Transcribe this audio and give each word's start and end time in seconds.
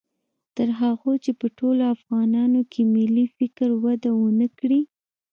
تر 0.55 0.69
هغو 0.79 1.11
چې 1.23 1.31
په 1.39 1.47
ټولو 1.57 1.83
افغانانو 1.95 2.61
کې 2.71 2.81
ملي 2.93 3.25
فکر 3.37 3.69
وده 3.83 4.11
و 4.17 4.21
نه 4.39 4.47
کړي 4.59 4.81